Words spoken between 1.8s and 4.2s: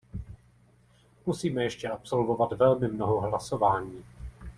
absolvovat velmi mnoho hlasování.